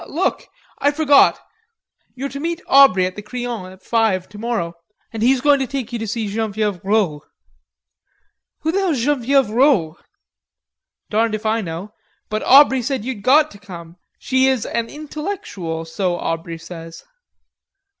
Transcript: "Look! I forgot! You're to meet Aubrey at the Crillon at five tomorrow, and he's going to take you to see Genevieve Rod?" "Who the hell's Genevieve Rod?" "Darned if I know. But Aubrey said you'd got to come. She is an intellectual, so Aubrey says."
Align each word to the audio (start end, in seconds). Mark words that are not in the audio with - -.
"Look! 0.07 0.47
I 0.79 0.89
forgot! 0.89 1.39
You're 2.15 2.27
to 2.29 2.39
meet 2.39 2.59
Aubrey 2.65 3.05
at 3.05 3.15
the 3.15 3.21
Crillon 3.21 3.71
at 3.71 3.83
five 3.83 4.27
tomorrow, 4.27 4.73
and 5.13 5.21
he's 5.21 5.41
going 5.41 5.59
to 5.59 5.67
take 5.67 5.93
you 5.93 5.99
to 5.99 6.07
see 6.07 6.27
Genevieve 6.27 6.81
Rod?" 6.83 7.21
"Who 8.61 8.71
the 8.71 8.79
hell's 8.79 8.99
Genevieve 9.01 9.51
Rod?" 9.51 9.97
"Darned 11.11 11.35
if 11.35 11.45
I 11.45 11.61
know. 11.61 11.93
But 12.31 12.41
Aubrey 12.41 12.81
said 12.81 13.05
you'd 13.05 13.21
got 13.21 13.51
to 13.51 13.59
come. 13.59 13.97
She 14.17 14.47
is 14.47 14.65
an 14.65 14.89
intellectual, 14.89 15.85
so 15.85 16.17
Aubrey 16.17 16.57
says." 16.57 17.03